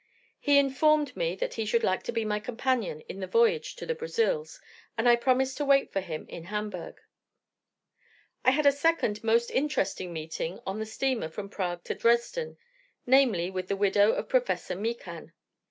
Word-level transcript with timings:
He 0.39 0.57
informed 0.57 1.15
me 1.15 1.35
that 1.35 1.53
he 1.53 1.63
should 1.63 1.83
like 1.83 2.01
to 2.05 2.11
be 2.11 2.25
my 2.25 2.39
companion 2.39 3.01
in 3.01 3.19
the 3.19 3.27
voyage 3.27 3.75
to 3.75 3.85
the 3.85 3.93
Brazils, 3.93 4.59
and 4.97 5.07
I 5.07 5.15
promised 5.15 5.57
to 5.57 5.63
wait 5.65 5.93
for 5.93 6.01
him 6.01 6.25
in 6.27 6.45
Hamburgh. 6.45 6.97
I 8.43 8.49
had 8.49 8.65
a 8.65 8.71
second 8.71 9.23
most 9.23 9.51
interesting 9.51 10.11
meeting 10.11 10.59
on 10.65 10.79
the 10.79 10.87
steamer 10.87 11.29
from 11.29 11.49
Prague 11.49 11.83
to 11.83 11.93
Dresden, 11.93 12.57
namely, 13.05 13.51
with 13.51 13.67
the 13.67 13.75
widow 13.77 14.13
of 14.13 14.27
Professor 14.27 14.75
Mikan. 14.75 15.33